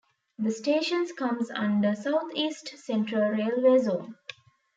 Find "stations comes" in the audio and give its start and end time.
0.49-1.51